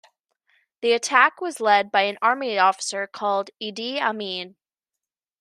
The 0.81 0.93
attack 0.93 1.39
was 1.41 1.59
led 1.61 1.91
by 1.91 2.01
an 2.05 2.17
army 2.23 2.57
officer 2.57 3.05
called 3.05 3.51
Idi 3.61 3.99
Amin. 3.99 4.55